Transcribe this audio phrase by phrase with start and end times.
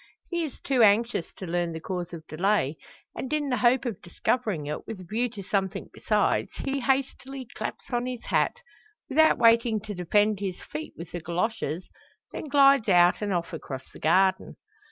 [0.31, 2.75] He is too anxious to learn the cause of delay;
[3.15, 7.45] and, in the hope of discovering it, with a view to something besides, he hastily
[7.53, 8.61] claps on his hat
[9.09, 11.87] without waiting to defend his feet with the goloshes
[12.31, 14.55] then glides out and off across the garden.